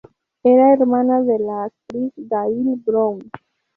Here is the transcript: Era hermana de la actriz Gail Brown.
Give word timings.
Era 0.43 0.73
hermana 0.73 1.21
de 1.21 1.37
la 1.37 1.65
actriz 1.65 2.11
Gail 2.17 2.81
Brown. 2.83 3.19